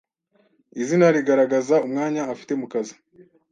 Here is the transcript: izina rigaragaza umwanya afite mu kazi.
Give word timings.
izina 0.81 1.05
rigaragaza 1.15 1.75
umwanya 1.85 2.21
afite 2.33 2.53
mu 2.61 2.65
kazi. 2.73 2.95